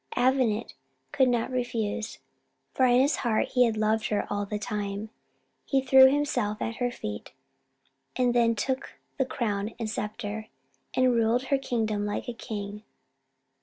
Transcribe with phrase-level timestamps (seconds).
[0.17, 0.73] Avenant
[1.11, 2.17] could not refuse;
[2.73, 5.11] for in his heart he had loved her all the time.
[5.63, 7.33] He threw himself at her feet,
[8.15, 10.47] and then took the crown and sceptre,
[10.95, 12.81] and ruled her kingdom like a king.